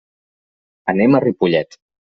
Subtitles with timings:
[0.95, 1.83] Anem a Ripollet.